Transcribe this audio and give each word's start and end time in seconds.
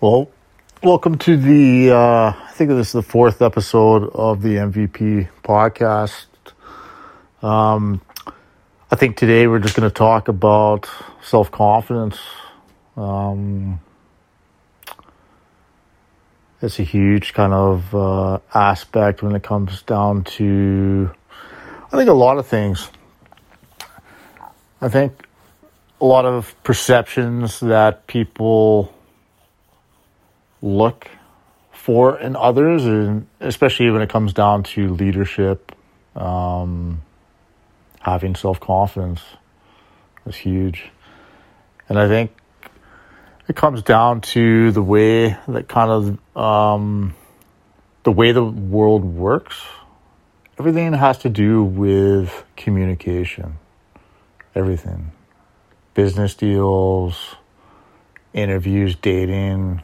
Well, 0.00 0.30
welcome 0.80 1.18
to 1.18 1.36
the, 1.36 1.90
uh, 1.90 2.32
I 2.32 2.50
think 2.52 2.70
this 2.70 2.86
is 2.86 2.92
the 2.92 3.02
fourth 3.02 3.42
episode 3.42 4.08
of 4.14 4.42
the 4.42 4.50
MVP 4.50 5.28
podcast. 5.42 6.26
Um, 7.42 8.00
I 8.92 8.94
think 8.94 9.16
today 9.16 9.48
we're 9.48 9.58
just 9.58 9.74
going 9.74 9.90
to 9.90 9.92
talk 9.92 10.28
about 10.28 10.88
self 11.20 11.50
confidence. 11.50 12.16
Um, 12.96 13.80
it's 16.62 16.78
a 16.78 16.84
huge 16.84 17.34
kind 17.34 17.52
of 17.52 17.92
uh, 17.92 18.38
aspect 18.54 19.24
when 19.24 19.34
it 19.34 19.42
comes 19.42 19.82
down 19.82 20.22
to, 20.38 21.10
I 21.92 21.96
think, 21.96 22.08
a 22.08 22.12
lot 22.12 22.38
of 22.38 22.46
things. 22.46 22.88
I 24.80 24.90
think 24.90 25.26
a 26.00 26.04
lot 26.04 26.24
of 26.24 26.54
perceptions 26.62 27.58
that 27.58 28.06
people 28.06 28.94
look 30.62 31.08
for 31.72 32.18
in 32.18 32.36
others, 32.36 32.84
and 32.84 33.26
especially 33.40 33.90
when 33.90 34.02
it 34.02 34.10
comes 34.10 34.32
down 34.32 34.62
to 34.62 34.94
leadership, 34.94 35.72
um, 36.14 37.02
having 38.00 38.34
self 38.34 38.60
confidence 38.60 39.20
is 40.26 40.36
huge. 40.36 40.90
And 41.88 41.98
I 41.98 42.08
think 42.08 42.32
it 43.48 43.56
comes 43.56 43.82
down 43.82 44.20
to 44.20 44.70
the 44.72 44.82
way 44.82 45.36
that 45.48 45.68
kind 45.68 45.90
of 45.90 46.36
um, 46.36 47.14
the 48.02 48.12
way 48.12 48.32
the 48.32 48.44
world 48.44 49.04
works. 49.04 49.62
Everything 50.58 50.92
has 50.92 51.18
to 51.18 51.28
do 51.28 51.62
with 51.62 52.44
communication. 52.56 53.58
Everything 54.54 55.12
business 55.94 56.34
deals, 56.36 57.34
interviews, 58.32 58.94
dating, 58.94 59.82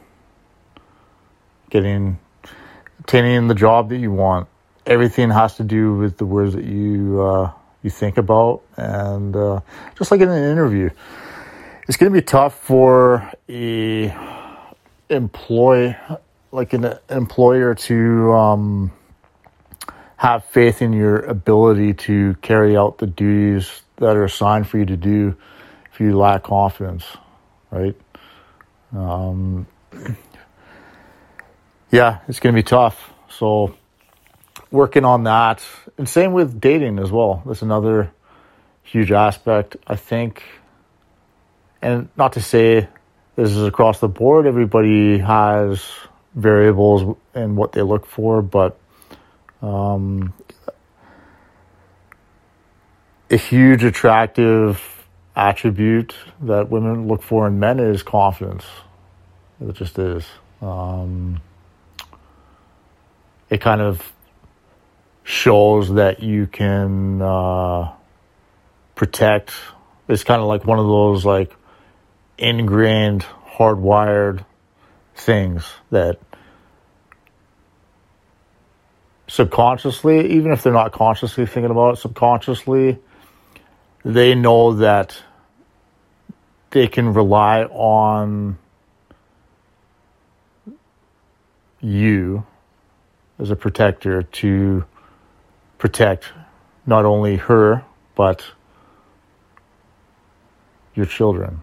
getting, 1.69 2.19
obtaining 2.99 3.47
the 3.47 3.55
job 3.55 3.89
that 3.89 3.97
you 3.97 4.11
want. 4.11 4.47
Everything 4.85 5.29
has 5.29 5.57
to 5.57 5.63
do 5.63 5.95
with 5.95 6.17
the 6.17 6.25
words 6.25 6.53
that 6.53 6.65
you 6.65 7.21
uh, 7.21 7.51
you 7.81 7.89
think 7.89 8.17
about, 8.17 8.61
and 8.77 9.35
uh, 9.35 9.61
just 9.97 10.11
like 10.11 10.21
in 10.21 10.29
an 10.29 10.51
interview, 10.51 10.89
it's 11.87 11.97
going 11.97 12.11
to 12.11 12.19
be 12.19 12.23
tough 12.23 12.59
for 12.59 13.31
a 13.49 14.15
employ 15.09 15.95
like 16.55 16.73
an 16.73 16.97
employer 17.09 17.75
to 17.75 18.31
um, 18.33 18.91
have 20.17 20.45
faith 20.45 20.81
in 20.81 20.93
your 20.93 21.19
ability 21.19 21.93
to 21.93 22.35
carry 22.41 22.77
out 22.77 22.97
the 22.97 23.07
duties 23.07 23.81
that 23.97 24.15
are 24.15 24.23
assigned 24.23 24.67
for 24.67 24.77
you 24.77 24.85
to 24.85 24.97
do 24.97 25.35
if 25.91 25.99
you 25.99 26.17
lack 26.17 26.43
confidence, 26.43 27.05
right? 27.71 27.95
Um, 28.93 29.67
yeah, 31.95 32.19
it's 32.27 32.41
going 32.41 32.53
to 32.53 32.59
be 32.59 32.63
tough. 32.63 33.13
So, 33.29 33.75
working 34.69 35.05
on 35.05 35.23
that, 35.23 35.63
and 35.97 36.07
same 36.09 36.33
with 36.33 36.59
dating 36.59 36.99
as 36.99 37.09
well. 37.09 37.41
That's 37.45 37.61
another 37.61 38.11
huge 38.83 39.13
aspect. 39.13 39.77
I 39.87 39.95
think, 39.95 40.43
and 41.81 42.09
not 42.17 42.33
to 42.33 42.41
say 42.41 42.89
this 43.37 43.51
is 43.51 43.63
across 43.63 43.99
the 43.99 44.09
board. 44.09 44.45
Everybody 44.45 45.19
has 45.19 45.89
variables 46.35 47.17
in 47.33 47.55
what 47.55 47.71
they 47.71 47.81
look 47.81 48.05
for, 48.05 48.41
but 48.41 48.77
um, 49.61 50.33
a 53.29 53.37
huge 53.37 53.85
attractive 53.85 55.07
attribute 55.33 56.13
that 56.41 56.69
women 56.69 57.07
look 57.07 57.23
for 57.23 57.47
in 57.47 57.59
men 57.59 57.79
is 57.79 58.03
confidence. 58.03 58.65
It 59.61 59.73
just 59.75 59.97
is. 59.97 60.25
Um, 60.61 61.41
it 63.49 63.61
kind 63.61 63.81
of 63.81 64.11
shows 65.23 65.93
that 65.93 66.21
you 66.21 66.47
can 66.47 67.21
uh, 67.21 67.91
protect. 68.95 69.51
It's 70.07 70.23
kind 70.23 70.41
of 70.41 70.47
like 70.47 70.65
one 70.65 70.79
of 70.79 70.85
those 70.85 71.25
like 71.25 71.55
ingrained, 72.37 73.25
hardwired 73.57 74.45
things 75.15 75.65
that 75.91 76.19
subconsciously, 79.27 80.31
even 80.33 80.51
if 80.51 80.63
they're 80.63 80.73
not 80.73 80.91
consciously 80.91 81.45
thinking 81.45 81.71
about 81.71 81.95
it, 81.95 81.97
subconsciously 81.97 82.99
they 84.03 84.35
know 84.35 84.73
that 84.73 85.17
they 86.69 86.87
can 86.87 87.13
rely 87.13 87.63
on 87.63 88.57
you 91.81 92.45
as 93.39 93.51
a 93.51 93.55
protector 93.55 94.23
to 94.23 94.85
protect 95.77 96.25
not 96.85 97.05
only 97.05 97.35
her 97.35 97.83
but 98.15 98.45
your 100.95 101.05
children. 101.05 101.61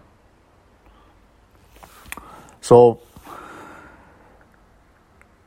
So 2.61 3.01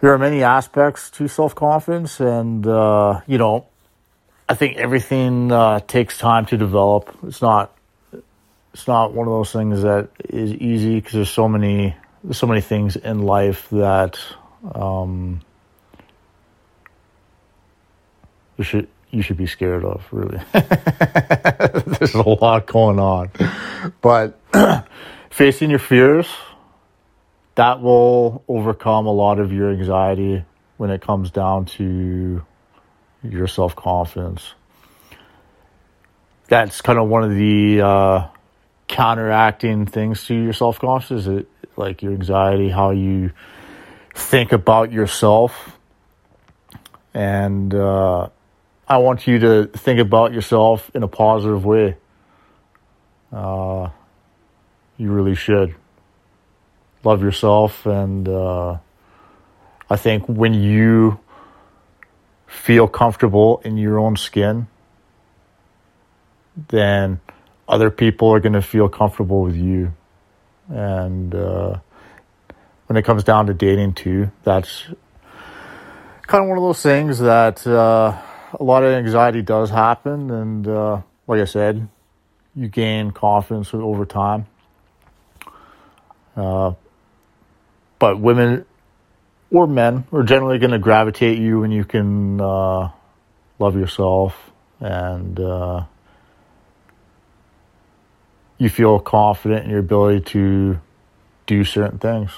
there 0.01 0.13
are 0.13 0.19
many 0.19 0.43
aspects 0.43 1.11
to 1.13 1.29
self 1.29 1.55
confidence, 1.55 2.21
and 2.21 2.67
uh, 2.67 3.21
you 3.27 3.39
know, 3.39 3.67
I 4.49 4.55
think 4.55 4.77
everything 4.77 5.51
uh, 5.51 5.81
takes 5.81 6.19
time 6.19 6.47
to 6.47 6.57
develop. 6.57 7.17
It's 7.23 7.41
not 7.41 7.77
it's 8.75 8.87
not 8.87 9.15
one 9.15 9.27
of 9.27 9.33
those 9.33 9.53
things 9.53 9.83
that 9.83 10.11
is 10.29 10.53
easy 10.53 10.97
because 10.97 11.13
there's 11.13 11.31
so 11.31 11.49
many 11.49 11.97
so 12.33 12.47
many 12.47 12.61
things 12.61 12.97
in 12.97 13.23
life 13.23 13.69
that 13.71 14.19
um, 14.75 15.41
you 18.57 18.65
should 18.65 18.89
you 19.11 19.23
should 19.23 19.37
be 19.37 19.47
scared 19.47 19.85
of. 19.85 20.05
Really, 20.11 20.41
there's 20.53 22.15
a 22.15 22.29
lot 22.29 22.67
going 22.67 22.99
on, 22.99 23.31
but 24.01 24.41
facing 25.31 25.71
your 25.71 25.79
fears 25.79 26.29
that 27.57 27.81
will 27.81 28.45
overcome 28.49 29.07
a 29.07 29.13
lot 29.13 29.39
of 29.39 29.53
your 29.53 29.71
anxiety 29.71 30.45
when 30.77 30.91
it 30.91 31.01
comes 31.01 31.31
down 31.31 31.65
to 31.65 32.45
your 33.23 33.47
self 33.47 33.75
confidence. 33.75 34.55
That's 36.49 36.81
kind 36.81 36.99
of 36.99 37.09
one 37.09 37.25
of 37.25 37.31
the 37.31 37.81
uh, 37.81 38.29
counteracting 38.87 39.87
things 39.87 40.25
to 40.27 40.35
your 40.35 40.53
self 40.53 40.79
confidence, 40.79 41.27
it 41.27 41.49
like 41.77 42.03
your 42.03 42.13
anxiety, 42.13 42.69
how 42.69 42.91
you 42.91 43.33
think 44.15 44.53
about 44.53 44.93
yourself, 44.93 45.77
and 47.13 47.75
uh, 47.75 48.29
I 48.89 48.99
want 48.99 49.27
you 49.27 49.41
to 49.41 49.67
think 49.67 49.99
about 49.99 50.33
yourself 50.33 50.91
in 50.95 51.03
a 51.03 51.09
positive 51.09 51.65
way. 51.65 51.97
Uh, 53.33 53.91
you 54.97 55.11
really 55.11 55.35
should 55.35 55.75
love 57.03 57.21
yourself, 57.21 57.85
and 57.85 58.29
uh, 58.29 58.79
I 59.91 59.97
think 59.97 60.29
when 60.29 60.55
you 60.55 61.19
feel 62.47 62.87
comfortable 62.87 63.61
in 63.65 63.77
your 63.77 63.99
own 63.99 64.17
skin, 64.17 64.69
then 66.69 67.21
other 67.69 67.91
people 67.91 68.33
are 68.33 68.41
going 68.41 68.53
to 68.53 68.63
feel 68.63 68.89
comfortable 68.89 69.43
with 69.43 69.57
you. 69.57 69.93
And 70.69 71.35
uh, 71.35 71.79
when 72.87 72.97
it 72.97 73.05
comes 73.05 73.25
down 73.25 73.47
to 73.47 73.55
dating, 73.55 73.95
too, 73.95 74.31
that's 74.45 74.85
kind 76.27 76.45
of 76.45 76.49
one 76.49 76.59
of 76.59 76.63
those 76.63 76.83
things 76.83 77.19
that 77.19 77.67
uh, 77.67 78.17
a 78.59 78.65
lot 78.65 78.85
of 78.85 78.93
anxiety 78.93 79.43
does 79.43 79.71
happen. 79.71 80.31
And 80.31 80.67
uh, 80.67 81.03
like 81.27 81.41
I 81.41 81.45
said, 81.45 81.89
you 82.55 82.69
gain 82.69 83.11
confidence 83.11 83.73
over 83.73 84.07
time. 84.07 84.47
Uh, 86.37 86.73
but 87.99 88.21
women 88.21 88.65
or 89.51 89.67
men 89.67 90.05
are 90.13 90.23
generally 90.23 90.59
going 90.59 90.73
to 90.73 90.79
gravitate 90.79 91.39
you 91.39 91.61
when 91.61 91.71
you 91.71 91.85
can 91.85 92.41
uh, 92.41 92.91
love 93.59 93.77
yourself 93.77 94.51
and 94.81 95.39
uh, 95.41 95.85
you 98.59 98.69
feel 98.69 98.99
confident 98.99 99.65
in 99.65 99.71
your 99.71 99.81
ability 99.81 100.21
to 100.21 100.81
do 101.47 101.65
certain 101.65 101.99
things. 101.99 102.31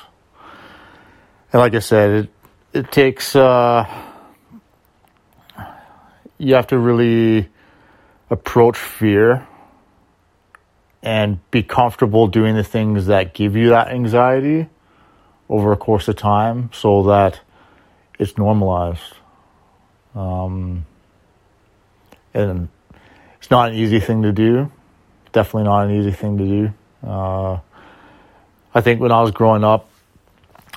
And 1.53 1.61
like 1.61 1.75
I 1.75 1.79
said, 1.79 2.11
it 2.11 2.31
it 2.75 2.93
takes 2.93 3.35
uh, 3.35 3.85
you 6.39 6.55
have 6.55 6.69
to 6.69 6.79
really 6.79 7.49
approach 8.31 8.77
fear 8.77 9.47
and 11.03 11.39
be 11.51 11.63
comfortable 11.63 12.27
doing 12.27 12.57
the 12.57 12.65
things 12.65 13.07
that 13.07 13.35
give 13.35 13.57
you 13.57 13.71
that 13.71 13.89
anxiety 13.89 14.69
over 15.49 15.73
a 15.73 15.77
course 15.77 16.09
of 16.09 16.17
time 16.17 16.71
so 16.73 17.05
that 17.05 17.41
it's 18.19 18.37
normalized. 18.37 19.15
Um, 20.15 20.85
and 22.35 22.69
it's 23.39 23.51
not 23.51 23.71
an 23.71 23.77
easy 23.77 24.01
thing 24.01 24.23
to 24.23 24.33
do. 24.33 24.71
Definitely 25.33 25.65
not 25.65 25.87
an 25.87 25.91
easy 25.93 26.13
thing 26.13 26.39
to 26.39 26.45
do. 26.45 26.73
Uh, 27.07 27.59
I 28.75 28.81
think 28.81 29.01
when 29.01 29.13
I 29.13 29.23
was 29.23 29.31
growing 29.31 29.65
up, 29.65 29.89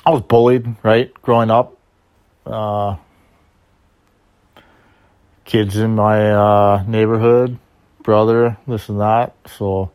I 0.04 0.10
was 0.10 0.22
bullied, 0.22 0.66
right, 0.82 1.12
growing 1.22 1.50
up. 1.50 1.76
Uh, 2.46 2.96
kids 5.44 5.76
in 5.76 5.94
my 5.94 6.30
uh, 6.30 6.84
neighborhood, 6.86 7.58
brother, 8.02 8.56
this 8.66 8.88
and 8.88 9.00
that. 9.00 9.34
So, 9.46 9.90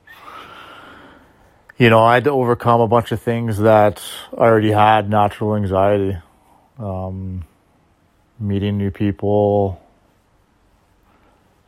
you 1.77 1.89
know, 1.89 2.03
I 2.03 2.15
had 2.15 2.25
to 2.25 2.31
overcome 2.31 2.81
a 2.81 2.87
bunch 2.87 3.11
of 3.11 3.21
things 3.21 3.59
that 3.59 4.01
I 4.33 4.41
already 4.41 4.71
had 4.71 5.09
natural 5.09 5.55
anxiety. 5.55 6.17
Um, 6.79 7.45
meeting 8.39 8.77
new 8.77 8.91
people. 8.91 9.81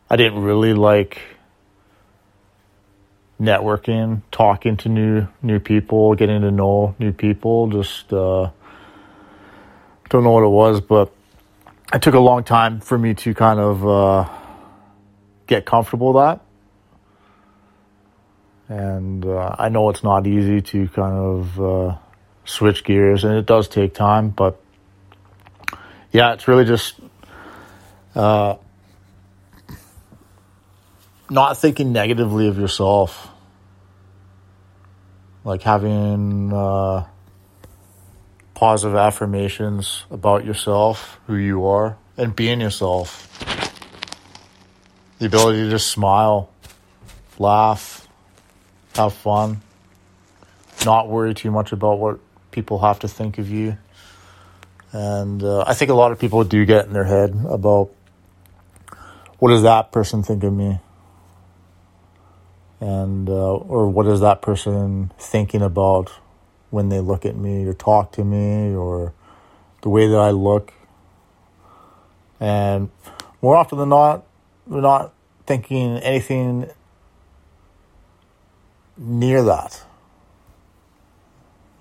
I 0.10 0.16
didn't 0.16 0.42
really 0.42 0.74
like 0.74 1.22
networking, 3.40 4.22
talking 4.32 4.78
to 4.78 4.90
new 4.90 5.28
new 5.42 5.60
people, 5.60 6.16
getting 6.16 6.42
to 6.42 6.52
know 6.52 6.96
new 7.00 7.12
people. 7.12 7.68
Just 7.70 8.12
uh, 8.12 8.50
don't 10.10 10.24
know 10.24 10.32
what 10.32 10.44
it 10.44 10.50
was, 10.50 10.82
but 10.82 11.14
it 11.94 12.02
took 12.02 12.14
a 12.14 12.20
long 12.20 12.44
time 12.44 12.80
for 12.80 12.98
me 12.98 13.14
to 13.16 13.34
kind 13.34 13.60
of 13.60 13.88
uh, 13.88 14.30
get 15.48 15.66
comfortable 15.66 16.14
with 16.14 16.24
that. 16.24 16.42
And 18.68 19.26
uh, 19.26 19.56
I 19.58 19.70
know 19.70 19.90
it's 19.90 20.04
not 20.04 20.28
easy 20.28 20.62
to 20.62 20.88
kind 20.90 21.16
of 21.16 21.60
uh, 21.62 21.98
switch 22.46 22.84
gears, 22.84 23.24
and 23.24 23.34
it 23.36 23.48
does 23.48 23.68
take 23.68 23.96
time. 23.96 24.30
But 24.30 24.62
yeah, 26.12 26.34
it's 26.34 26.48
really 26.48 26.66
just 26.66 27.00
uh, 28.14 28.58
not 31.32 31.58
thinking 31.58 31.92
negatively 31.92 32.48
of 32.48 32.60
yourself, 32.60 33.30
like 35.44 35.64
having 35.64 36.54
uh, 36.54 37.06
positive 38.60 38.98
affirmations 38.98 40.04
about 40.12 40.44
yourself, 40.44 41.18
who 41.28 41.36
you 41.36 41.66
are, 41.66 41.96
and 42.18 42.36
being 42.36 42.60
yourself. 42.60 43.26
The 45.20 45.28
ability 45.28 45.64
to 45.64 45.70
just 45.70 45.88
smile, 45.88 46.50
laugh, 47.38 48.06
have 48.96 49.14
fun, 49.14 49.62
not 50.86 51.08
worry 51.08 51.34
too 51.34 51.52
much 51.52 51.72
about 51.72 52.00
what 52.00 52.20
people 52.52 52.80
have 52.80 53.00
to 53.00 53.08
think 53.08 53.38
of 53.38 53.50
you. 53.50 53.78
And 54.92 55.42
uh, 55.42 55.64
I 55.66 55.74
think 55.74 55.90
a 55.90 55.94
lot 55.94 56.12
of 56.12 56.20
people 56.20 56.44
do 56.44 56.66
get 56.66 56.86
in 56.86 56.92
their 56.92 57.06
head 57.06 57.34
about 57.48 57.92
what 59.38 59.52
does 59.52 59.64
that 59.64 59.94
person 59.94 60.22
think 60.22 60.44
of 60.44 60.52
me? 60.52 60.80
and 62.82 63.30
uh, 63.30 63.56
or 63.56 63.90
what 63.90 64.08
is 64.08 64.22
that 64.22 64.42
person 64.42 65.12
thinking 65.20 65.62
about 65.62 66.12
when 66.70 66.90
they 66.90 67.00
look 67.00 67.26
at 67.26 67.36
me 67.36 67.66
or 67.66 67.74
talk 67.74 68.12
to 68.14 68.24
me 68.24 68.76
or 68.76 69.14
the 69.82 69.90
way 69.90 70.08
that 70.08 70.18
I 70.18 70.32
look. 70.32 70.74
And 72.40 72.90
more 73.42 73.56
often 73.56 73.78
than 73.78 73.90
not 73.90 74.26
they're 74.68 74.82
not 74.82 75.14
thinking 75.46 75.98
anything 75.98 76.70
near 78.98 79.44
that. 79.44 79.84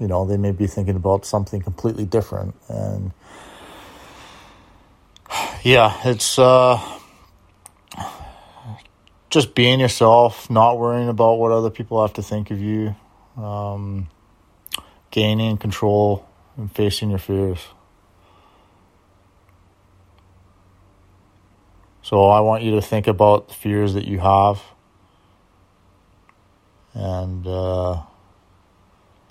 You 0.00 0.06
know 0.06 0.24
they 0.24 0.36
may 0.36 0.52
be 0.52 0.66
thinking 0.66 0.96
about 0.96 1.26
something 1.26 1.60
completely 1.60 2.04
different. 2.04 2.54
And 2.68 3.12
yeah 5.62 5.96
it's 6.04 6.38
uh 6.38 6.98
just 9.30 9.54
being 9.54 9.80
yourself, 9.80 10.48
not 10.50 10.78
worrying 10.78 11.08
about 11.08 11.34
what 11.34 11.52
other 11.52 11.70
people 11.70 12.00
have 12.00 12.14
to 12.14 12.22
think 12.22 12.50
of 12.50 12.60
you, 12.60 12.94
um, 13.36 14.08
gaining 15.10 15.56
control 15.56 16.26
and 16.56 16.70
facing 16.74 17.10
your 17.10 17.18
fears. 17.18 17.60
So 22.02 22.28
I 22.28 22.40
want 22.40 22.62
you 22.62 22.72
to 22.72 22.82
think 22.82 23.06
about 23.06 23.48
the 23.48 23.54
fears 23.54 23.94
that 23.94 24.06
you 24.06 24.18
have. 24.18 24.62
And 26.94 27.46
uh, 27.46 28.02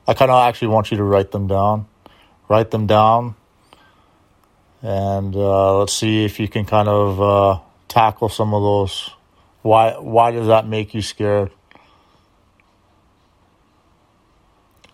I 0.07 0.13
kind 0.13 0.31
of 0.31 0.47
actually 0.47 0.69
want 0.69 0.91
you 0.91 0.97
to 0.97 1.03
write 1.03 1.31
them 1.31 1.47
down. 1.47 1.88
Write 2.47 2.71
them 2.71 2.85
down. 2.85 3.35
And 4.81 5.35
uh, 5.35 5.80
let's 5.80 5.94
see 5.94 6.23
if 6.23 6.39
you 6.39 6.47
can 6.47 6.65
kind 6.65 6.88
of 6.88 7.21
uh, 7.21 7.59
tackle 7.88 8.30
some 8.30 8.53
of 8.53 8.62
those 8.62 9.09
why 9.68 9.97
why 10.00 10.31
does 10.31 10.47
that 10.47 10.65
make 10.65 10.94
you 10.94 11.01
scared? 11.01 11.51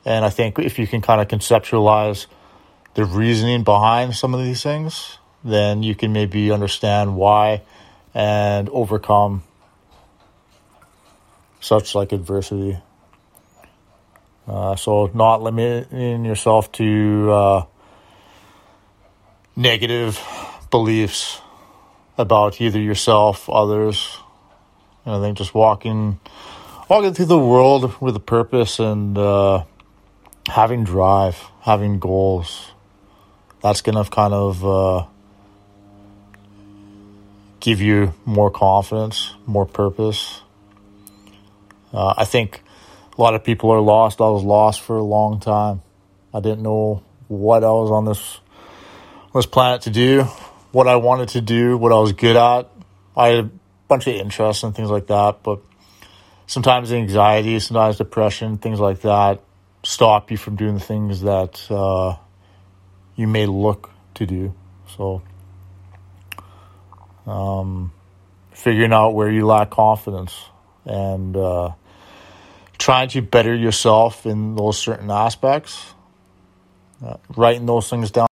And 0.05 0.25
I 0.25 0.29
think 0.29 0.59
if 0.59 0.79
you 0.79 0.88
can 0.88 1.01
kind 1.01 1.21
of 1.21 1.27
conceptualize 1.27 2.27
the 2.94 3.05
reasoning 3.05 3.63
behind 3.63 4.15
some 4.15 4.33
of 4.33 4.44
these 4.44 4.61
things, 4.61 5.17
then 5.44 5.83
you 5.83 5.95
can 5.95 6.13
maybe 6.13 6.51
understand 6.51 7.15
why 7.15 7.61
and 8.13 8.69
overcome 8.69 9.44
such 11.59 11.95
like 11.95 12.11
adversity. 12.11 12.77
Uh, 14.47 14.75
so 14.75 15.09
not 15.13 15.41
limiting 15.41 16.25
yourself 16.25 16.71
to 16.73 17.31
uh, 17.31 17.65
negative 19.55 20.19
beliefs 20.69 21.39
about 22.17 22.59
either 22.59 22.79
yourself, 22.79 23.50
others, 23.50 24.17
I 25.05 25.19
think 25.19 25.38
just 25.38 25.53
walking, 25.53 26.19
walking 26.89 27.13
through 27.13 27.25
the 27.25 27.39
world 27.39 28.00
with 28.01 28.15
a 28.15 28.21
purpose 28.21 28.79
and 28.79 29.17
uh, 29.17 29.63
having 30.47 30.83
drive, 30.83 31.41
having 31.61 31.99
goals. 31.99 32.71
That's 33.61 33.81
gonna 33.81 34.03
kind 34.05 34.33
of 34.33 34.65
uh, 34.65 35.05
give 37.59 37.81
you 37.81 38.13
more 38.25 38.51
confidence, 38.51 39.33
more 39.45 39.65
purpose. 39.65 40.41
Uh, 41.93 42.13
I 42.17 42.25
think 42.25 42.61
a 43.17 43.21
lot 43.21 43.35
of 43.35 43.43
people 43.43 43.71
are 43.71 43.79
lost. 43.79 44.19
I 44.19 44.29
was 44.29 44.43
lost 44.43 44.81
for 44.81 44.97
a 44.97 45.03
long 45.03 45.39
time. 45.39 45.81
I 46.33 46.39
didn't 46.39 46.63
know 46.63 47.03
what 47.27 47.63
I 47.63 47.69
was 47.69 47.91
on 47.91 48.05
this 48.05 48.39
this 49.33 49.45
planet 49.45 49.81
to 49.83 49.89
do, 49.89 50.23
what 50.71 50.87
I 50.87 50.97
wanted 50.97 51.29
to 51.29 51.41
do, 51.41 51.77
what 51.77 51.91
I 51.91 51.97
was 51.97 52.11
good 52.11 52.35
at. 52.35 52.69
I 53.15 53.29
had 53.29 53.45
a 53.45 53.49
bunch 53.87 54.05
of 54.07 54.13
interests 54.13 54.63
and 54.63 54.75
things 54.75 54.91
like 54.91 55.07
that. 55.07 55.41
But 55.41 55.59
sometimes 56.45 56.91
anxiety, 56.91 57.57
sometimes 57.59 57.97
depression, 57.97 58.57
things 58.57 58.79
like 58.79 59.01
that 59.01 59.41
stop 59.83 60.31
you 60.31 60.38
from 60.38 60.56
doing 60.56 60.75
the 60.75 60.80
things 60.80 61.21
that 61.21 61.69
uh, 61.69 62.15
you 63.15 63.27
may 63.27 63.46
look 63.46 63.91
to 64.15 64.25
do. 64.25 64.53
So, 64.96 65.22
um, 67.27 67.91
figuring 68.51 68.93
out 68.93 69.12
where 69.12 69.29
you 69.29 69.46
lack 69.46 69.69
confidence 69.69 70.36
and 70.86 71.36
uh, 71.36 71.72
trying 72.77 73.10
to 73.10 73.22
better 73.22 73.55
yourself 73.55 74.25
in 74.25 74.55
those 74.55 74.77
certain 74.77 75.12
aspects, 75.12 75.93
uh, 77.05 77.17
writing 77.36 77.65
those 77.65 77.89
things 77.89 78.12
down. 78.12 78.27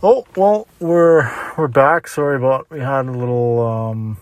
Oh 0.00 0.24
well, 0.36 0.68
we're 0.78 1.28
we're 1.56 1.66
back. 1.66 2.06
Sorry 2.06 2.36
about 2.36 2.70
we 2.70 2.78
had 2.78 3.06
a 3.06 3.10
little 3.10 3.66
um, 3.66 4.16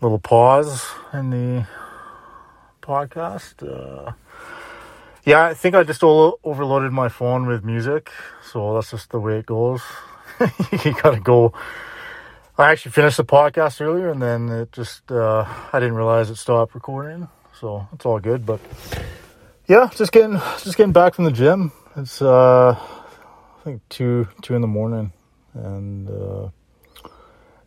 little 0.00 0.18
pause 0.18 0.86
in 1.12 1.28
the 1.28 1.66
podcast. 2.80 3.60
Uh, 3.60 4.12
yeah, 5.24 5.44
I 5.44 5.52
think 5.52 5.74
I 5.74 5.82
just 5.82 6.02
all 6.02 6.40
overloaded 6.42 6.90
my 6.90 7.10
phone 7.10 7.44
with 7.44 7.62
music, 7.64 8.10
so 8.50 8.72
that's 8.72 8.90
just 8.90 9.10
the 9.10 9.20
way 9.20 9.40
it 9.40 9.44
goes. 9.44 9.82
you 10.82 10.94
gotta 11.02 11.20
go. 11.20 11.52
I 12.56 12.72
actually 12.72 12.92
finished 12.92 13.18
the 13.18 13.26
podcast 13.26 13.82
earlier, 13.82 14.10
and 14.10 14.22
then 14.22 14.48
it 14.48 14.72
just 14.72 15.12
uh, 15.12 15.44
I 15.70 15.80
didn't 15.80 15.96
realize 15.96 16.30
it 16.30 16.36
stopped 16.36 16.74
recording, 16.74 17.28
so 17.60 17.86
it's 17.92 18.06
all 18.06 18.20
good. 18.20 18.46
But 18.46 18.60
yeah, 19.66 19.90
just 19.94 20.12
getting 20.12 20.40
just 20.64 20.78
getting 20.78 20.94
back 20.94 21.12
from 21.12 21.26
the 21.26 21.30
gym. 21.30 21.72
It's 21.94 22.22
uh 22.22 22.82
I 23.62 23.64
think 23.64 23.88
two 23.88 24.26
two 24.40 24.56
in 24.56 24.60
the 24.60 24.66
morning, 24.66 25.12
and 25.54 26.10
uh, 26.10 26.48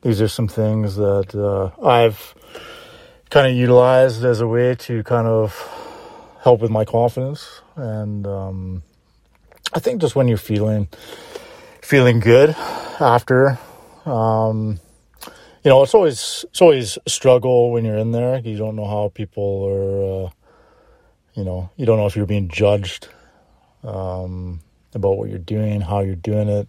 these 0.01 0.19
are 0.19 0.27
some 0.27 0.49
things 0.49 0.97
that 0.97 1.33
uh, 1.33 1.71
I've 1.81 2.35
kind 3.29 3.47
of 3.47 3.55
utilized 3.55 4.25
as 4.25 4.41
a 4.41 4.47
way 4.47 4.75
to 4.75 5.03
kind 5.03 5.25
of 5.25 5.55
help 6.41 6.59
with 6.59 6.69
my 6.69 6.83
confidence, 6.83 7.61
and 7.77 8.27
um, 8.27 8.83
I 9.73 9.79
think 9.79 10.01
just 10.01 10.17
when 10.17 10.27
you're 10.27 10.37
feeling 10.37 10.89
feeling 11.81 12.19
good 12.19 12.49
after. 12.99 13.57
Um, 14.05 14.81
you 15.63 15.69
know, 15.69 15.81
it's 15.81 15.93
always 15.93 16.43
it's 16.49 16.61
always 16.61 16.97
a 17.05 17.09
struggle 17.09 17.71
when 17.71 17.85
you're 17.85 17.95
in 17.95 18.11
there. 18.11 18.39
You 18.39 18.57
don't 18.57 18.75
know 18.75 18.85
how 18.85 19.13
people 19.15 19.63
are. 19.63 20.25
Uh, 20.25 20.29
you 21.35 21.45
know, 21.45 21.69
you 21.77 21.85
don't 21.85 21.97
know 21.97 22.05
if 22.05 22.17
you're 22.17 22.25
being 22.25 22.49
judged. 22.49 23.07
Um, 23.81 24.59
about 24.95 25.17
what 25.17 25.29
you're 25.29 25.37
doing, 25.37 25.81
how 25.81 25.99
you're 25.99 26.15
doing 26.15 26.49
it. 26.49 26.67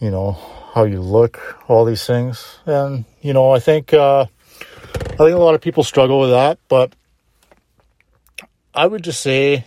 you 0.00 0.10
know, 0.10 0.32
how 0.74 0.84
you 0.84 1.00
look, 1.00 1.40
all 1.68 1.84
these 1.84 2.04
things. 2.04 2.58
And, 2.66 3.04
you 3.22 3.32
know, 3.32 3.52
I 3.52 3.60
think, 3.60 3.94
uh, 3.94 4.26
I 5.00 5.16
think 5.16 5.32
a 5.34 5.38
lot 5.38 5.54
of 5.54 5.60
people 5.60 5.82
struggle 5.84 6.20
with 6.20 6.30
that, 6.30 6.58
but 6.68 6.94
I 8.74 8.86
would 8.86 9.02
just 9.02 9.20
say 9.20 9.64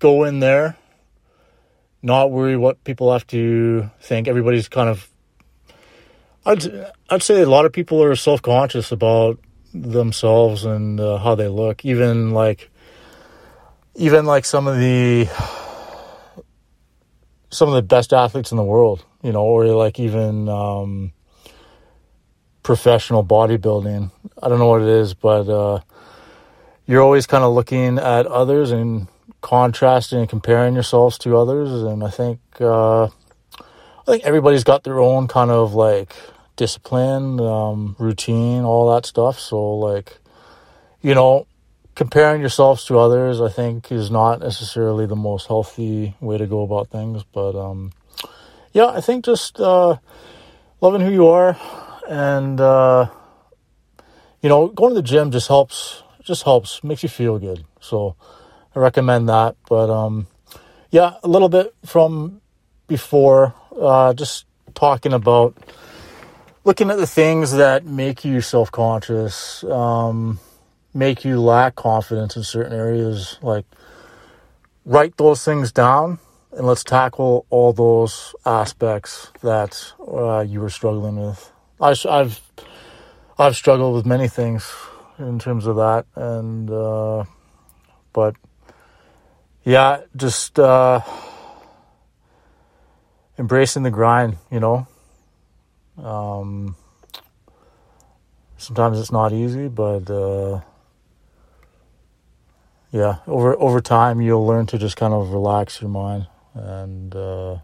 go 0.00 0.24
in 0.24 0.40
there, 0.40 0.76
not 2.02 2.30
worry 2.30 2.56
what 2.56 2.82
people 2.84 3.12
have 3.12 3.26
to 3.28 3.90
think. 4.00 4.26
Everybody's 4.26 4.68
kind 4.68 4.88
of, 4.88 5.08
I'd, 6.44 6.64
I'd 7.10 7.22
say 7.22 7.42
a 7.42 7.48
lot 7.48 7.66
of 7.66 7.72
people 7.72 8.02
are 8.02 8.16
self 8.16 8.42
conscious 8.42 8.90
about 8.90 9.38
themselves 9.74 10.64
and 10.64 10.98
uh, 10.98 11.18
how 11.18 11.34
they 11.34 11.48
look. 11.48 11.84
Even 11.84 12.30
like, 12.30 12.70
even 13.94 14.24
like 14.26 14.44
some 14.44 14.66
of 14.66 14.76
the, 14.78 15.28
some 17.50 17.68
of 17.68 17.74
the 17.74 17.82
best 17.82 18.12
athletes 18.12 18.50
in 18.50 18.56
the 18.56 18.64
world, 18.64 19.04
you 19.22 19.32
know, 19.32 19.42
or 19.42 19.66
like 19.66 19.98
even 19.98 20.48
um, 20.48 21.12
professional 22.62 23.24
bodybuilding. 23.24 24.10
I 24.42 24.48
don't 24.48 24.58
know 24.58 24.68
what 24.68 24.82
it 24.82 24.88
is, 24.88 25.14
but 25.14 25.48
uh, 25.48 25.80
you're 26.86 27.02
always 27.02 27.26
kind 27.26 27.42
of 27.42 27.54
looking 27.54 27.98
at 27.98 28.26
others 28.26 28.70
and 28.70 29.08
contrasting 29.40 30.20
and 30.20 30.28
comparing 30.28 30.74
yourselves 30.74 31.18
to 31.18 31.36
others. 31.36 31.70
And 31.82 32.04
I 32.04 32.10
think 32.10 32.40
uh, 32.60 33.04
I 33.04 34.04
think 34.04 34.24
everybody's 34.24 34.64
got 34.64 34.84
their 34.84 35.00
own 35.00 35.28
kind 35.28 35.50
of 35.50 35.74
like 35.74 36.14
discipline, 36.56 37.40
um, 37.40 37.96
routine, 37.98 38.64
all 38.64 38.94
that 38.94 39.06
stuff. 39.06 39.38
So 39.38 39.74
like, 39.76 40.18
you 41.00 41.14
know, 41.14 41.46
comparing 41.98 42.40
yourselves 42.40 42.84
to 42.84 42.96
others, 42.96 43.40
I 43.40 43.48
think, 43.48 43.90
is 43.90 44.08
not 44.08 44.38
necessarily 44.38 45.04
the 45.04 45.16
most 45.16 45.48
healthy 45.48 46.14
way 46.20 46.38
to 46.38 46.46
go 46.46 46.62
about 46.62 46.90
things. 46.90 47.24
But 47.24 47.56
um, 47.56 47.90
yeah, 48.72 48.86
I 48.86 49.00
think 49.00 49.24
just 49.24 49.58
uh, 49.58 49.96
loving 50.80 51.00
who 51.00 51.10
you 51.10 51.26
are 51.26 51.58
and 52.08 52.60
uh, 52.60 53.10
you 54.40 54.48
know, 54.48 54.68
going 54.68 54.94
to 54.94 54.94
the 54.94 55.02
gym 55.02 55.32
just 55.32 55.48
helps. 55.48 56.04
Just 56.22 56.44
helps, 56.44 56.84
makes 56.84 57.02
you 57.02 57.08
feel 57.08 57.36
good. 57.38 57.64
So 57.80 58.14
I 58.76 58.78
recommend 58.78 59.28
that. 59.28 59.56
But 59.68 59.90
um, 59.90 60.28
yeah, 60.92 61.14
a 61.24 61.28
little 61.28 61.48
bit 61.48 61.74
from 61.84 62.40
before, 62.86 63.54
uh, 63.76 64.14
just 64.14 64.44
talking 64.74 65.12
about 65.12 65.56
looking 66.62 66.90
at 66.90 66.98
the 66.98 67.08
things 67.08 67.54
that 67.54 67.84
make 67.86 68.24
you 68.24 68.40
self 68.40 68.70
conscious, 68.70 69.64
um, 69.64 70.38
make 70.98 71.24
you 71.24 71.40
lack 71.40 71.76
confidence 71.76 72.36
in 72.36 72.42
certain 72.42 72.72
areas. 72.72 73.38
Like, 73.40 73.64
write 74.84 75.16
those 75.16 75.44
things 75.44 75.70
down 75.70 76.18
and 76.52 76.66
let's 76.66 76.82
tackle 76.82 77.46
all 77.50 77.72
those 77.72 78.34
aspects 78.44 79.30
that 79.42 79.92
uh, 80.06 80.40
you 80.40 80.60
were 80.60 80.70
struggling 80.70 81.16
with. 81.16 81.52
I, 81.80 81.94
have 82.04 82.40
I've 83.38 83.54
struggled 83.54 83.94
with 83.94 84.06
many 84.06 84.26
things 84.26 84.68
in 85.18 85.38
terms 85.38 85.66
of 85.66 85.76
that, 85.76 86.06
and 86.16 86.68
uh, 86.70 87.24
but 88.12 88.34
yeah, 89.62 90.00
just 90.16 90.58
uh, 90.58 91.00
embracing 93.38 93.84
the 93.84 93.90
grind. 93.92 94.36
You 94.50 94.58
know, 94.58 94.88
um, 96.02 96.74
sometimes 98.56 98.98
it's 98.98 99.12
not 99.12 99.32
easy, 99.32 99.68
but 99.68 100.10
uh, 100.10 100.62
yeah, 102.90 103.18
over 103.26 103.58
over 103.58 103.80
time 103.80 104.20
you'll 104.20 104.46
learn 104.46 104.66
to 104.66 104.78
just 104.78 104.96
kind 104.96 105.12
of 105.14 105.32
relax 105.32 105.80
your 105.80 105.90
mind 105.90 106.26
and 106.54 107.14
uh, 107.14 107.58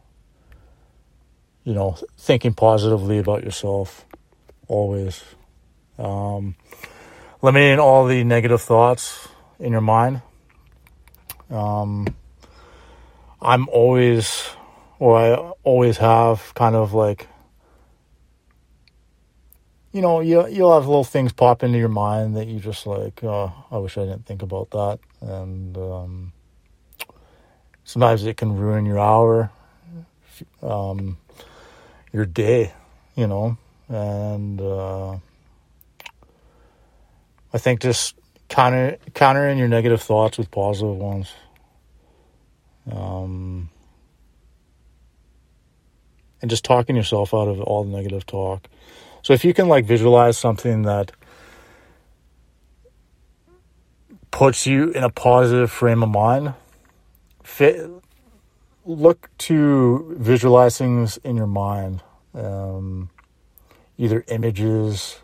you 1.64 1.74
know 1.74 1.96
thinking 2.18 2.54
positively 2.54 3.18
about 3.18 3.44
yourself 3.44 4.04
always. 4.68 5.22
Um, 5.98 6.56
limiting 7.42 7.78
all 7.78 8.06
the 8.06 8.24
negative 8.24 8.62
thoughts 8.62 9.28
in 9.58 9.72
your 9.72 9.80
mind. 9.80 10.22
Um, 11.50 12.06
I'm 13.40 13.68
always, 13.68 14.48
or 14.98 15.18
I 15.18 15.34
always 15.62 15.98
have, 15.98 16.54
kind 16.54 16.74
of 16.74 16.94
like, 16.94 17.28
you 19.92 20.00
know, 20.00 20.20
you 20.20 20.48
you'll 20.48 20.74
have 20.74 20.86
little 20.86 21.04
things 21.04 21.32
pop 21.32 21.62
into 21.62 21.78
your 21.78 21.88
mind 21.90 22.36
that 22.36 22.48
you 22.48 22.58
just 22.58 22.86
like, 22.86 23.22
oh, 23.22 23.52
I 23.70 23.76
wish 23.76 23.98
I 23.98 24.06
didn't 24.06 24.26
think 24.26 24.42
about 24.42 24.70
that, 24.70 24.98
and 25.26 25.76
um, 25.76 26.32
sometimes 27.84 28.24
it 28.24 28.36
can 28.36 28.56
ruin 28.56 28.86
your 28.86 28.98
hour, 28.98 29.50
um, 30.62 31.16
your 32.12 32.26
day, 32.26 32.72
you 33.16 33.26
know, 33.26 33.56
and. 33.88 34.60
Uh, 34.60 35.16
I 37.54 37.58
think 37.58 37.80
just 37.80 38.16
counter 38.48 38.98
countering 39.14 39.58
your 39.58 39.68
negative 39.68 40.02
thoughts 40.02 40.36
with 40.36 40.50
positive 40.50 40.96
ones. 40.96 41.32
Um, 42.90 43.70
and 46.42 46.50
just 46.50 46.64
talking 46.64 46.96
yourself 46.96 47.32
out 47.32 47.46
of 47.46 47.60
all 47.60 47.84
the 47.84 47.96
negative 47.96 48.26
talk. 48.26 48.66
So 49.22 49.32
if 49.32 49.44
you 49.44 49.54
can 49.54 49.68
like 49.68 49.86
visualize 49.86 50.36
something 50.36 50.82
that 50.82 51.12
puts 54.34 54.66
you 54.66 54.90
in 54.90 55.04
a 55.04 55.10
positive 55.10 55.70
frame 55.70 56.02
of 56.02 56.08
mind, 56.08 56.54
fit, 57.44 57.88
look 58.84 59.30
to 59.38 60.12
visualize 60.18 60.76
things 60.76 61.18
in 61.18 61.36
your 61.36 61.46
mind, 61.46 62.02
um, 62.34 63.10
either 63.96 64.24
images 64.26 65.20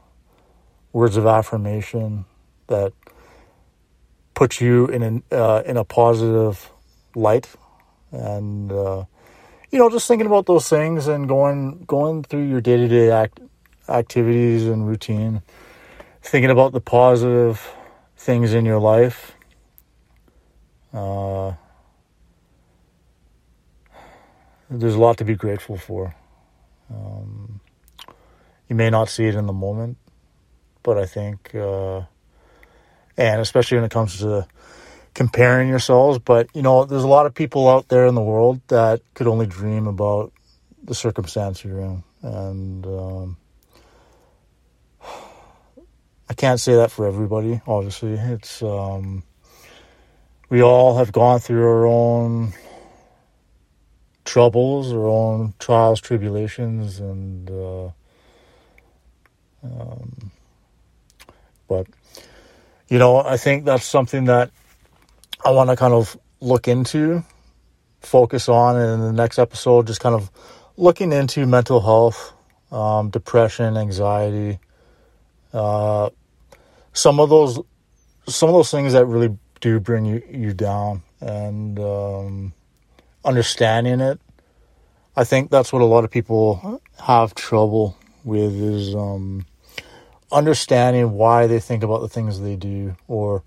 words 0.93 1.17
of 1.17 1.27
affirmation 1.27 2.25
that 2.69 2.93
put 4.35 4.61
you 4.61 4.87
in 4.87 5.03
an, 5.03 5.23
uh, 5.33 5.65
in 5.67 5.77
a 5.77 5.85
positive 5.85 6.71
light. 7.17 7.49
And 8.13 8.71
uh, 8.71 9.07
you 9.73 9.81
know 9.81 9.91
just 9.91 10.07
thinking 10.07 10.29
about 10.29 10.47
those 10.47 10.69
things 10.69 11.09
and 11.09 11.27
going 11.27 11.83
going 11.85 12.23
through 12.23 12.45
your 12.45 12.61
day-to-day 12.61 13.11
act, 13.11 13.41
activities 13.89 14.69
and 14.69 14.87
routine. 14.87 15.43
Thinking 16.23 16.53
about 16.53 16.71
the 16.71 16.81
positive 16.81 17.75
things 18.27 18.55
in 18.55 18.65
your 18.65 18.79
life 18.79 19.35
uh, 20.93 21.55
there's 24.69 24.95
a 24.95 24.99
lot 24.99 25.19
to 25.19 25.25
be 25.25 25.35
grateful 25.35 25.77
for. 25.77 26.15
Um, 26.93 27.61
you 28.69 28.77
may 28.77 28.91
not 28.91 29.09
see 29.09 29.25
it 29.25 29.35
in 29.35 29.47
the 29.47 29.53
moment 29.53 29.97
but 30.83 30.99
I 30.99 31.07
think, 31.07 31.55
uh, 31.55 32.03
and 33.17 33.41
especially 33.41 33.77
when 33.77 33.85
it 33.85 33.91
comes 33.91 34.19
to 34.19 34.47
comparing 35.15 35.69
yourselves, 35.69 36.19
but 36.19 36.49
you 36.55 36.63
know, 36.63 36.85
there's 36.85 37.05
a 37.05 37.09
lot 37.09 37.27
of 37.27 37.35
people 37.35 37.69
out 37.69 37.89
there 37.89 38.07
in 38.07 38.15
the 38.15 38.23
world 38.23 38.61
that 38.69 39.03
could 39.15 39.27
only 39.27 39.47
dream 39.47 39.87
about 39.87 40.33
the 40.83 40.95
circumstance 40.95 41.65
you're 41.65 41.81
in, 41.81 42.05
and 42.23 42.87
um, 42.87 43.37
I 46.31 46.33
can't 46.33 46.61
say 46.61 46.77
that 46.77 46.91
for 46.91 47.07
everybody. 47.07 47.61
Obviously, 47.67 48.13
it's 48.13 48.63
um, 48.63 49.25
we 50.49 50.63
all 50.63 50.97
have 50.97 51.13
gone 51.13 51.41
through 51.41 51.65
our 51.65 51.87
own 51.87 52.55
troubles, 54.25 54.93
our 54.93 55.07
own 55.07 55.55
trials, 55.59 56.01
tribulations, 56.01 57.01
and 57.01 57.51
uh, 57.51 57.91
um, 59.63 60.31
but, 61.69 61.87
you 62.89 62.99
know, 62.99 63.19
I 63.19 63.37
think 63.37 63.65
that's 63.65 63.85
something 63.85 64.25
that 64.25 64.51
I 65.45 65.51
want 65.51 65.71
to 65.71 65.77
kind 65.77 65.95
of 65.95 66.17
look 66.41 66.69
into, 66.69 67.25
focus 68.01 68.49
on, 68.49 68.77
and 68.77 68.95
in 68.95 69.01
the 69.01 69.13
next 69.13 69.39
episode, 69.39 69.87
just 69.87 70.01
kind 70.01 70.15
of 70.15 70.31
looking 70.77 71.13
into 71.13 71.47
mental 71.47 71.81
health, 71.81 72.33
um, 72.73 73.11
depression, 73.11 73.77
anxiety, 73.77 74.59
uh, 75.53 76.11
some 76.93 77.21
of 77.21 77.29
those, 77.29 77.61
some 78.27 78.49
of 78.49 78.55
those 78.55 78.71
things 78.71 78.93
that 78.93 79.07
really 79.07 79.37
do 79.61 79.81
bring 79.81 80.05
you, 80.05 80.23
you 80.31 80.53
down 80.53 81.03
and, 81.21 81.79
um, 81.79 82.53
understanding 83.25 84.01
it. 84.01 84.21
I 85.17 85.25
think 85.25 85.51
that's 85.51 85.73
what 85.73 85.83
a 85.83 85.87
lot 85.87 86.05
of 86.05 86.11
people 86.11 86.81
have 86.99 87.35
trouble 87.35 87.97
with 88.25 88.55
is, 88.55 88.95
um, 88.95 89.47
understanding 90.33 91.13
why 91.13 91.47
they 91.47 91.61
think 91.61 91.83
about 91.83 92.01
the 92.01 92.09
things 92.09 92.41
they 92.41 92.57
do 92.57 92.97
or 93.09 93.43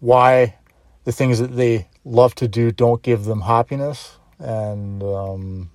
why 0.00 0.56
the 1.04 1.12
things 1.12 1.38
that 1.38 1.54
they 1.56 1.88
love 2.04 2.34
to 2.34 2.48
do 2.48 2.70
don't 2.70 3.02
give 3.02 3.24
them 3.24 3.42
happiness 3.42 4.16
and 4.38 5.02
um, 5.02 5.70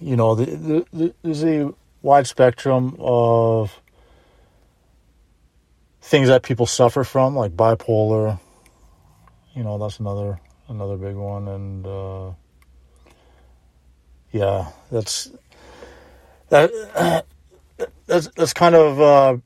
you 0.00 0.16
know 0.16 0.34
the, 0.34 0.44
the, 0.44 0.86
the, 0.92 1.14
there's 1.22 1.44
a 1.44 1.72
wide 2.02 2.26
spectrum 2.26 2.96
of 2.98 3.80
things 6.02 6.28
that 6.28 6.42
people 6.42 6.66
suffer 6.66 7.04
from 7.04 7.36
like 7.36 7.52
bipolar 7.52 8.40
you 9.54 9.62
know 9.62 9.78
that's 9.78 10.00
another 10.00 10.40
another 10.68 10.96
big 10.96 11.14
one 11.14 11.48
and 11.48 11.86
uh, 11.86 12.30
yeah, 14.32 14.68
that's 14.90 15.30
that. 16.48 16.70
That's 18.06 18.28
that's 18.36 18.52
kind 18.52 18.74
of 18.74 19.00
uh, 19.00 19.36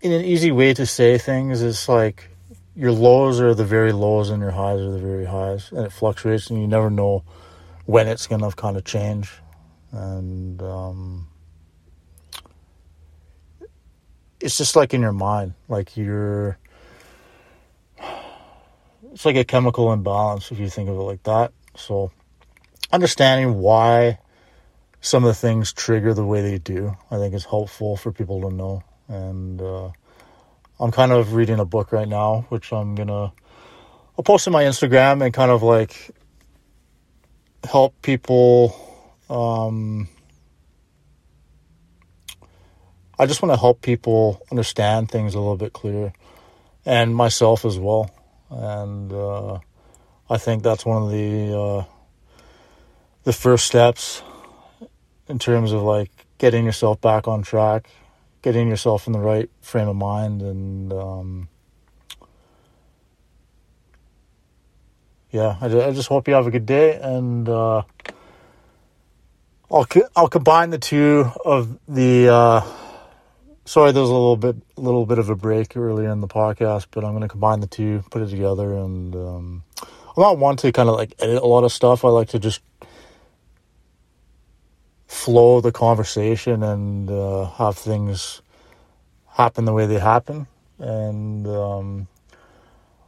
in 0.00 0.12
an 0.12 0.24
easy 0.24 0.52
way 0.52 0.72
to 0.72 0.86
say 0.86 1.18
things. 1.18 1.60
It's 1.60 1.88
like 1.88 2.30
your 2.76 2.92
lows 2.92 3.40
are 3.40 3.54
the 3.54 3.64
very 3.64 3.92
lows 3.92 4.30
and 4.30 4.40
your 4.40 4.52
highs 4.52 4.80
are 4.80 4.92
the 4.92 5.00
very 5.00 5.26
highs, 5.26 5.70
and 5.72 5.84
it 5.84 5.92
fluctuates, 5.92 6.48
and 6.48 6.60
you 6.60 6.68
never 6.68 6.88
know 6.90 7.24
when 7.86 8.06
it's 8.06 8.26
gonna 8.26 8.52
kind 8.52 8.76
of 8.76 8.84
change. 8.84 9.32
And 9.94 10.60
um, 10.62 11.28
it's 14.40 14.58
just 14.58 14.74
like 14.76 14.92
in 14.92 15.00
your 15.00 15.12
mind, 15.12 15.54
like 15.68 15.96
you're. 15.96 16.58
It's 19.12 19.24
like 19.24 19.36
a 19.36 19.44
chemical 19.44 19.92
imbalance 19.92 20.50
if 20.50 20.58
you 20.58 20.68
think 20.68 20.88
of 20.88 20.96
it 20.96 21.02
like 21.02 21.22
that. 21.22 21.52
So, 21.76 22.10
understanding 22.90 23.58
why 23.58 24.18
some 25.00 25.22
of 25.22 25.28
the 25.28 25.34
things 25.34 25.72
trigger 25.72 26.14
the 26.14 26.24
way 26.24 26.42
they 26.42 26.58
do, 26.58 26.96
I 27.12 27.18
think 27.18 27.32
is 27.32 27.44
helpful 27.44 27.96
for 27.96 28.10
people 28.10 28.40
to 28.40 28.50
know. 28.52 28.82
And 29.06 29.62
uh, 29.62 29.90
I'm 30.80 30.90
kind 30.90 31.12
of 31.12 31.34
reading 31.34 31.60
a 31.60 31.64
book 31.64 31.92
right 31.92 32.08
now, 32.08 32.46
which 32.48 32.72
I'm 32.72 32.96
gonna 32.96 33.32
I'll 34.16 34.24
post 34.24 34.46
on 34.46 34.52
my 34.52 34.64
Instagram 34.64 35.24
and 35.24 35.32
kind 35.32 35.50
of 35.50 35.62
like 35.62 36.10
help 37.64 38.00
people. 38.02 38.93
Um, 39.30 40.08
I 43.18 43.26
just 43.26 43.42
want 43.42 43.54
to 43.54 43.60
help 43.60 43.80
people 43.80 44.42
understand 44.50 45.10
things 45.10 45.34
a 45.34 45.38
little 45.38 45.56
bit 45.56 45.72
clearer, 45.72 46.12
and 46.84 47.14
myself 47.14 47.64
as 47.64 47.78
well. 47.78 48.10
And 48.50 49.12
uh, 49.12 49.58
I 50.28 50.38
think 50.38 50.62
that's 50.62 50.84
one 50.84 51.02
of 51.02 51.10
the 51.10 51.58
uh, 51.58 51.84
the 53.24 53.32
first 53.32 53.66
steps 53.66 54.22
in 55.28 55.38
terms 55.38 55.72
of 55.72 55.82
like 55.82 56.10
getting 56.38 56.64
yourself 56.64 57.00
back 57.00 57.26
on 57.26 57.42
track, 57.42 57.88
getting 58.42 58.68
yourself 58.68 59.06
in 59.06 59.12
the 59.12 59.18
right 59.18 59.50
frame 59.62 59.88
of 59.88 59.96
mind, 59.96 60.42
and 60.42 60.92
um, 60.92 61.48
yeah, 65.30 65.56
I, 65.60 65.66
I, 65.66 65.92
just 65.92 66.08
hope 66.08 66.28
you 66.28 66.34
have 66.34 66.46
a 66.46 66.50
good 66.50 66.66
day, 66.66 66.98
and 67.00 67.48
uh, 67.48 67.82
I'll 69.70 69.86
I'll 70.14 70.28
combine 70.28 70.70
the 70.70 70.78
two 70.78 71.30
of 71.44 71.78
the. 71.88 72.28
Uh, 72.28 72.62
sorry, 73.64 73.92
there's 73.92 74.08
a 74.08 74.12
little 74.12 74.36
bit 74.36 74.56
little 74.76 75.06
bit 75.06 75.18
of 75.18 75.30
a 75.30 75.36
break 75.36 75.76
earlier 75.76 76.10
in 76.10 76.20
the 76.20 76.28
podcast, 76.28 76.86
but 76.90 77.04
I'm 77.04 77.12
going 77.12 77.22
to 77.22 77.28
combine 77.28 77.60
the 77.60 77.66
two, 77.66 78.02
put 78.10 78.22
it 78.22 78.28
together, 78.28 78.74
and 78.74 79.14
um, 79.14 79.64
I'm 79.82 80.22
not 80.22 80.38
one 80.38 80.56
to 80.58 80.72
kind 80.72 80.88
of 80.88 80.96
like 80.96 81.14
edit 81.18 81.42
a 81.42 81.46
lot 81.46 81.64
of 81.64 81.72
stuff. 81.72 82.04
I 82.04 82.08
like 82.08 82.28
to 82.28 82.38
just 82.38 82.60
flow 85.06 85.60
the 85.60 85.72
conversation 85.72 86.62
and 86.62 87.10
uh, 87.10 87.46
have 87.52 87.76
things 87.78 88.42
happen 89.28 89.64
the 89.64 89.72
way 89.72 89.86
they 89.86 89.98
happen. 89.98 90.46
And 90.78 91.46
um, 91.46 92.08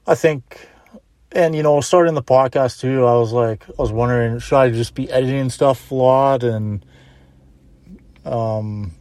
I 0.06 0.14
think, 0.14 0.68
and 1.32 1.54
you 1.54 1.62
know, 1.62 1.80
starting 1.80 2.14
the 2.14 2.22
podcast 2.22 2.80
too, 2.80 3.04
I 3.04 3.14
was 3.14 3.32
like, 3.32 3.68
I 3.68 3.82
was 3.82 3.92
wondering, 3.92 4.38
should 4.38 4.56
I 4.56 4.70
just 4.70 4.94
be 4.94 5.10
editing 5.10 5.50
stuff 5.50 5.90
a 5.90 5.94
lot 5.94 6.42
and 6.44 6.84
um, 8.24 8.92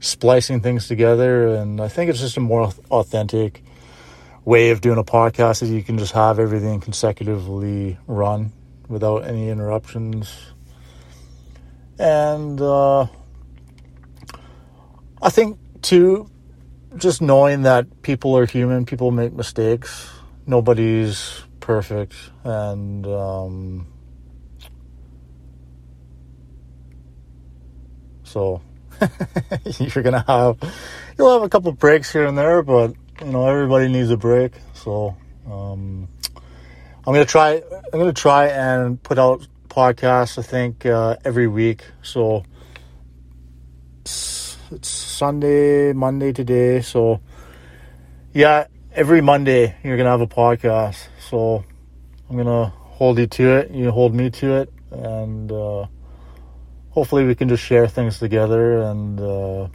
splicing 0.00 0.60
things 0.60 0.88
together? 0.88 1.48
And 1.48 1.80
I 1.80 1.88
think 1.88 2.10
it's 2.10 2.20
just 2.20 2.36
a 2.36 2.40
more 2.40 2.72
authentic 2.90 3.62
way 4.44 4.70
of 4.70 4.80
doing 4.80 4.98
a 4.98 5.04
podcast 5.04 5.62
is 5.62 5.70
you 5.70 5.82
can 5.82 5.98
just 5.98 6.12
have 6.12 6.38
everything 6.38 6.80
consecutively 6.80 7.98
run 8.06 8.52
without 8.88 9.24
any 9.24 9.48
interruptions 9.48 10.54
and 11.98 12.60
uh, 12.60 13.06
I 15.22 15.30
think, 15.30 15.58
too, 15.82 16.28
just 16.96 17.22
knowing 17.22 17.62
that 17.62 18.02
people 18.02 18.36
are 18.36 18.46
human, 18.46 18.84
people 18.84 19.10
make 19.10 19.32
mistakes, 19.32 20.10
nobody's 20.46 21.42
perfect. 21.60 22.14
And, 22.44 23.06
um, 23.06 23.86
so 28.22 28.60
you're 29.78 30.02
to 30.02 30.24
have, 30.26 30.58
you'll 31.18 31.32
have 31.32 31.42
a 31.42 31.48
couple 31.48 31.72
breaks 31.72 32.12
here 32.12 32.26
and 32.26 32.36
there, 32.36 32.62
but, 32.62 32.94
you 33.20 33.26
know, 33.26 33.46
everybody 33.46 33.88
needs 33.88 34.10
a 34.10 34.16
break. 34.16 34.52
So, 34.74 35.16
um, 35.50 36.08
I'm 37.06 37.12
gonna 37.12 37.26
try. 37.26 37.62
I'm 37.92 37.98
gonna 37.98 38.14
try 38.14 38.46
and 38.46 39.02
put 39.02 39.18
out 39.18 39.46
podcasts. 39.68 40.38
I 40.38 40.42
think, 40.42 40.86
uh, 40.86 41.16
every 41.24 41.46
week. 41.46 41.84
So 42.02 42.44
it's, 44.00 44.56
it's 44.70 44.88
Sunday, 44.88 45.92
Monday 45.92 46.32
today. 46.32 46.80
So, 46.80 47.20
yeah, 48.32 48.68
every 48.94 49.20
Monday 49.20 49.74
you're 49.82 49.96
to 50.04 50.10
have 50.10 50.20
a 50.20 50.26
podcast. 50.26 51.08
So 51.28 51.64
I'm 52.30 52.36
to 52.46 52.72
hold 52.76 53.18
you 53.18 53.26
to 53.26 53.56
it. 53.56 53.70
You 53.72 53.90
hold 53.90 54.14
me 54.14 54.30
to 54.30 54.54
it. 54.54 54.72
And 54.90 55.50
uh, 55.50 55.86
hopefully 56.90 57.24
we 57.24 57.34
can 57.34 57.48
just 57.48 57.62
share 57.62 57.88
things 57.88 58.18
together. 58.20 58.78
And 58.82 59.20
uh, 59.20 59.68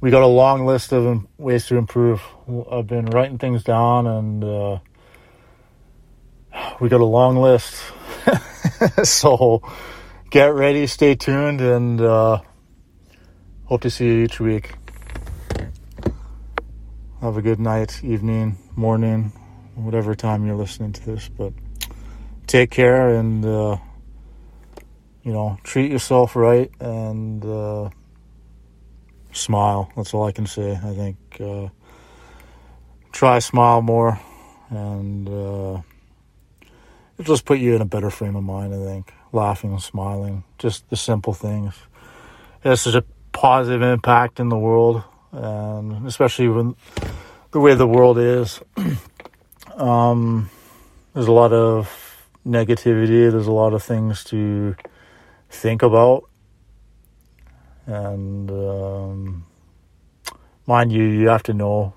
we 0.00 0.10
got 0.10 0.22
a 0.22 0.26
long 0.26 0.64
list 0.64 0.92
of 0.92 1.26
ways 1.36 1.66
to 1.66 1.76
improve. 1.76 2.22
I've 2.70 2.86
been 2.86 3.06
writing 3.06 3.36
things 3.36 3.62
down 3.62 4.06
and 4.06 4.42
uh, 4.42 4.78
we 6.80 6.88
got 6.88 7.02
a 7.02 7.04
long 7.04 7.36
list. 7.36 7.82
so 9.04 9.62
get 10.30 10.54
ready, 10.54 10.86
stay 10.86 11.14
tuned, 11.14 11.60
and 11.60 12.00
uh, 12.00 12.40
hope 13.64 13.82
to 13.82 13.90
see 13.90 14.06
you 14.06 14.24
each 14.24 14.40
week. 14.40 14.72
Have 17.20 17.36
a 17.36 17.42
good 17.42 17.60
night, 17.60 18.02
evening, 18.02 18.56
morning, 18.76 19.30
whatever 19.74 20.14
time 20.14 20.46
you're 20.46 20.56
listening 20.56 20.92
to 20.92 21.04
this. 21.04 21.28
But 21.28 21.52
take 22.46 22.70
care 22.70 23.14
and, 23.14 23.44
uh, 23.44 23.76
you 25.22 25.30
know, 25.30 25.58
treat 25.62 25.90
yourself 25.90 26.34
right 26.34 26.70
and 26.80 27.44
uh, 27.44 27.90
smile. 29.32 29.92
That's 29.96 30.14
all 30.14 30.24
I 30.24 30.32
can 30.32 30.46
say. 30.46 30.72
I 30.72 30.94
think 30.94 31.18
uh, 31.40 31.68
try 33.12 33.38
smile 33.40 33.82
more 33.82 34.18
and 34.70 35.28
uh, 35.28 35.82
it 37.18 37.26
just 37.26 37.44
put 37.44 37.58
you 37.58 37.76
in 37.76 37.82
a 37.82 37.84
better 37.84 38.08
frame 38.08 38.34
of 38.34 38.44
mind, 38.44 38.74
I 38.74 38.78
think. 38.78 39.12
Laughing 39.30 39.72
and 39.72 39.82
smiling, 39.82 40.44
just 40.56 40.88
the 40.88 40.96
simple 40.96 41.34
things. 41.34 41.74
Has 42.60 42.80
such 42.80 42.94
a 42.94 43.04
positive 43.32 43.82
impact 43.82 44.40
in 44.40 44.48
the 44.48 44.56
world, 44.56 45.04
and 45.32 46.06
especially 46.06 46.48
when 46.48 46.76
the 47.50 47.60
way 47.60 47.74
the 47.74 47.86
world 47.86 48.18
is. 48.18 48.60
um, 49.76 50.50
there's 51.14 51.26
a 51.26 51.32
lot 51.32 51.52
of 51.52 52.26
negativity. 52.46 53.30
There's 53.30 53.46
a 53.46 53.52
lot 53.52 53.72
of 53.72 53.82
things 53.82 54.24
to 54.24 54.76
think 55.48 55.82
about, 55.82 56.28
and 57.86 58.50
um, 58.50 59.46
mind 60.66 60.92
you, 60.92 61.04
you 61.04 61.28
have 61.28 61.42
to 61.44 61.54
know 61.54 61.94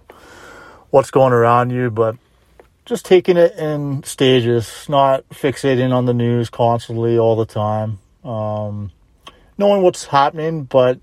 what's 0.89 1.11
going 1.11 1.33
around 1.33 1.69
you, 1.69 1.89
but 1.89 2.17
just 2.85 3.05
taking 3.05 3.37
it 3.37 3.55
in 3.57 4.03
stages, 4.03 4.85
not 4.89 5.27
fixating 5.29 5.93
on 5.93 6.05
the 6.05 6.13
news 6.13 6.49
constantly 6.49 7.17
all 7.17 7.35
the 7.35 7.45
time. 7.45 7.99
Um, 8.23 8.91
knowing 9.57 9.81
what's 9.81 10.05
happening, 10.05 10.63
but 10.63 10.99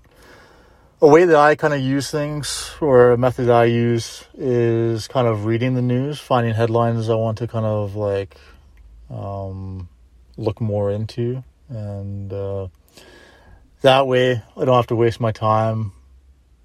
a 1.01 1.07
way 1.07 1.25
that 1.25 1.35
I 1.35 1.55
kind 1.55 1.73
of 1.73 1.81
use 1.81 2.11
things 2.11 2.75
or 2.79 3.11
a 3.11 3.17
method 3.17 3.49
I 3.49 3.65
use 3.65 4.23
is 4.35 5.07
kind 5.07 5.27
of 5.27 5.45
reading 5.45 5.73
the 5.73 5.81
news, 5.81 6.19
finding 6.19 6.53
headlines 6.53 7.09
I 7.09 7.15
want 7.15 7.39
to 7.39 7.47
kind 7.47 7.65
of 7.65 7.95
like 7.95 8.37
um, 9.09 9.89
look 10.37 10.61
more 10.61 10.91
into. 10.91 11.43
And 11.69 12.31
uh, 12.31 12.67
that 13.81 14.05
way 14.05 14.43
I 14.55 14.65
don't 14.65 14.75
have 14.75 14.87
to 14.87 14.95
waste 14.95 15.19
my 15.19 15.31
time 15.31 15.91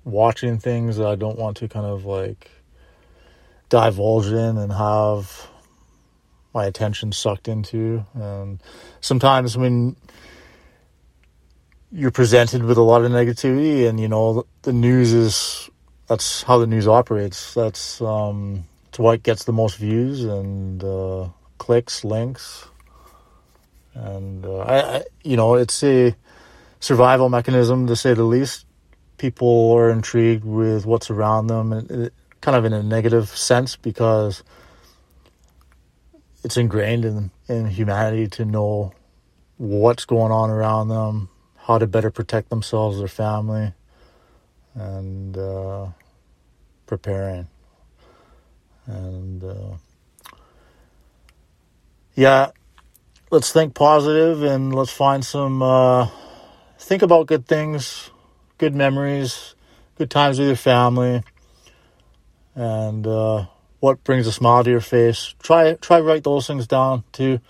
watching 0.04 0.58
things 0.58 0.98
that 0.98 1.06
I 1.06 1.14
don't 1.14 1.38
want 1.38 1.56
to 1.58 1.68
kind 1.68 1.86
of 1.86 2.04
like 2.04 2.50
divulge 3.70 4.26
in 4.26 4.58
and 4.58 4.70
have 4.70 5.48
my 6.52 6.66
attention 6.66 7.12
sucked 7.12 7.48
into. 7.48 8.04
And 8.12 8.62
sometimes 9.00 9.56
when 9.56 9.96
you're 11.92 12.10
presented 12.10 12.62
with 12.64 12.78
a 12.78 12.82
lot 12.82 13.04
of 13.04 13.10
negativity, 13.10 13.88
and 13.88 14.00
you 14.00 14.08
know 14.08 14.46
the 14.62 14.72
news 14.72 15.12
is 15.12 15.70
that's 16.06 16.42
how 16.42 16.58
the 16.58 16.66
news 16.66 16.86
operates. 16.86 17.54
That's 17.54 18.00
um, 18.00 18.64
it's 18.88 18.98
what 18.98 19.22
gets 19.22 19.44
the 19.44 19.52
most 19.52 19.76
views 19.76 20.24
and 20.24 20.82
uh, 20.82 21.28
clicks, 21.58 22.04
links, 22.04 22.66
and 23.94 24.44
uh, 24.44 24.58
I, 24.58 24.96
I, 24.96 25.04
you 25.22 25.36
know, 25.36 25.54
it's 25.54 25.82
a 25.82 26.14
survival 26.80 27.28
mechanism 27.28 27.86
to 27.86 27.96
say 27.96 28.14
the 28.14 28.24
least. 28.24 28.66
People 29.18 29.72
are 29.72 29.90
intrigued 29.90 30.44
with 30.44 30.84
what's 30.84 31.10
around 31.10 31.46
them, 31.46 31.72
and 31.72 31.90
it, 31.90 32.14
kind 32.40 32.56
of 32.56 32.64
in 32.64 32.72
a 32.72 32.82
negative 32.82 33.28
sense 33.28 33.76
because 33.76 34.44
it's 36.44 36.56
ingrained 36.56 37.04
in 37.04 37.30
in 37.48 37.66
humanity 37.66 38.28
to 38.28 38.44
know 38.44 38.92
what's 39.56 40.04
going 40.04 40.32
on 40.32 40.50
around 40.50 40.88
them, 40.88 41.28
how 41.66 41.78
to 41.78 41.86
better 41.86 42.12
protect 42.12 42.48
themselves, 42.48 42.98
their 42.98 43.08
family, 43.08 43.72
and 44.74 45.36
uh, 45.36 45.86
preparing. 46.86 47.48
And 48.86 49.42
uh, 49.42 49.76
yeah, 52.14 52.50
let's 53.32 53.52
think 53.52 53.74
positive 53.74 54.44
and 54.44 54.72
let's 54.72 54.92
find 54.92 55.24
some, 55.24 55.60
uh, 55.60 56.08
think 56.78 57.02
about 57.02 57.26
good 57.26 57.48
things, 57.48 58.10
good 58.58 58.74
memories, 58.74 59.56
good 59.98 60.10
times 60.10 60.38
with 60.38 60.46
your 60.46 60.56
family, 60.56 61.24
and 62.54 63.04
uh, 63.08 63.46
what 63.80 64.04
brings 64.04 64.28
a 64.28 64.32
smile 64.32 64.62
to 64.62 64.70
your 64.70 64.80
face. 64.80 65.34
Try 65.42 65.74
try 65.74 65.98
write 65.98 66.22
those 66.22 66.46
things 66.46 66.68
down 66.68 67.02
too, 67.10 67.40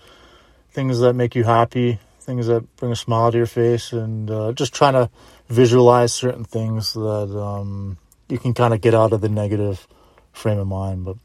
things 0.71 0.99
that 1.01 1.13
make 1.13 1.35
you 1.35 1.43
happy, 1.43 1.99
things 2.27 2.47
that 2.47 2.75
bring 2.75 2.91
a 2.91 2.95
smile 2.95 3.31
to 3.31 3.37
your 3.37 3.47
face, 3.47 3.93
and 3.93 4.29
uh, 4.29 4.51
just 4.51 4.73
trying 4.73 4.93
to 4.93 5.09
visualize 5.47 6.13
certain 6.13 6.43
things 6.43 6.93
that 6.93 7.31
um, 7.33 7.97
you 8.27 8.37
can 8.37 8.53
kind 8.53 8.73
of 8.73 8.81
get 8.81 8.93
out 8.93 9.13
of 9.13 9.21
the 9.21 9.29
negative 9.29 9.87
frame 10.33 10.59
of 10.59 10.67
mind. 10.67 11.05
But 11.05 11.15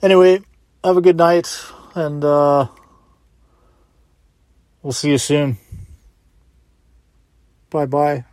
anyway, 0.00 0.40
have 0.84 0.96
a 0.96 1.00
good 1.00 1.16
night, 1.16 1.50
and 1.96 2.24
uh, 2.24 2.68
we'll 4.82 4.92
see 4.92 5.10
you 5.10 5.18
soon. 5.18 5.58
Bye 7.68 7.86
bye. 7.86 8.29